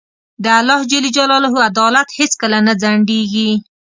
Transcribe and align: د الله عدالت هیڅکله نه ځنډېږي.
د 0.43 0.45
الله 0.59 1.59
عدالت 1.69 2.07
هیڅکله 2.19 2.59
نه 2.67 2.73
ځنډېږي. 2.81 3.49